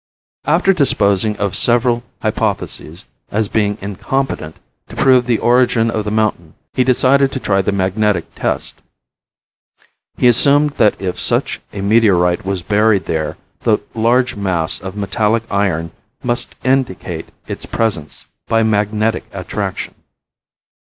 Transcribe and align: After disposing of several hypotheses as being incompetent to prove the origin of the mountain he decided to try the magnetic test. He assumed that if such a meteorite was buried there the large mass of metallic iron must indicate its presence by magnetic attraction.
After 0.45 0.73
disposing 0.73 1.37
of 1.37 1.55
several 1.55 2.01
hypotheses 2.23 3.05
as 3.29 3.47
being 3.47 3.77
incompetent 3.81 4.55
to 4.89 4.95
prove 4.95 5.27
the 5.27 5.37
origin 5.37 5.91
of 5.91 6.05
the 6.05 6.09
mountain 6.09 6.55
he 6.73 6.83
decided 6.83 7.31
to 7.31 7.39
try 7.39 7.61
the 7.61 7.71
magnetic 7.71 8.25
test. 8.33 8.81
He 10.17 10.27
assumed 10.27 10.71
that 10.77 10.99
if 10.99 11.19
such 11.19 11.61
a 11.71 11.81
meteorite 11.81 12.43
was 12.43 12.63
buried 12.63 13.05
there 13.05 13.37
the 13.59 13.77
large 13.93 14.35
mass 14.35 14.79
of 14.79 14.97
metallic 14.97 15.43
iron 15.51 15.91
must 16.23 16.55
indicate 16.63 17.29
its 17.45 17.67
presence 17.67 18.25
by 18.47 18.63
magnetic 18.63 19.25
attraction. 19.31 19.93